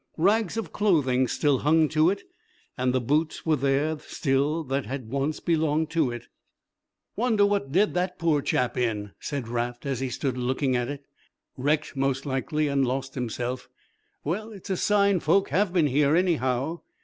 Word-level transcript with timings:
Rags 0.17 0.57
of 0.57 0.73
clothing 0.73 1.27
still 1.27 1.59
hung 1.59 1.87
to 1.89 2.09
it 2.09 2.23
and 2.75 2.91
the 2.91 2.99
boots 2.99 3.45
were 3.45 3.55
there 3.55 3.99
still 3.99 4.63
that 4.63 4.87
had 4.87 5.11
once 5.11 5.39
belonged 5.39 5.91
to 5.91 6.09
it. 6.09 6.27
"Wonder 7.15 7.45
what 7.45 7.71
did 7.71 7.93
that 7.93 8.17
poor 8.17 8.41
chap 8.41 8.75
in?" 8.77 9.11
said 9.19 9.47
Raft 9.47 9.85
as 9.85 9.99
he 9.99 10.09
stood 10.09 10.39
looking 10.39 10.75
at 10.75 10.89
it. 10.89 11.03
"Wrecked, 11.55 11.95
most 11.95 12.25
likely 12.25 12.67
and 12.67 12.83
lost 12.83 13.13
himself 13.13 13.69
well, 14.23 14.51
it's 14.51 14.71
a 14.71 14.77
sign 14.77 15.19
folk 15.19 15.49
have 15.49 15.71
been 15.71 15.85
here, 15.85 16.15
anyhow." 16.15 16.81